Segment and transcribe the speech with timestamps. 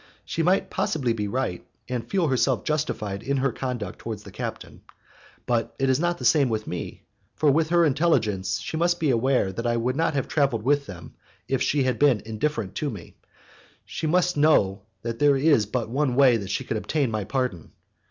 [0.25, 4.81] She might possibly be right, and feel herself justified in her conduct towards the captain,
[5.45, 7.03] but it is not the same with me,
[7.35, 10.87] for with her intelligence she must be aware that I would not have travelled with
[10.87, 11.13] them
[11.47, 13.13] if she had been indifferent to me, and
[13.85, 17.23] she must know that there is but one way in which she can obtain my
[17.23, 17.71] pardon.